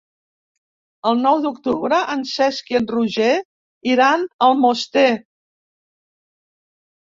El 1.11 1.19
nou 1.25 1.41
d'octubre 1.43 1.99
en 2.13 2.23
Cesc 2.31 2.73
i 2.73 2.79
en 2.81 2.89
Roger 2.95 3.29
iran 3.93 4.27
a 4.27 4.49
Almoster. 4.57 5.07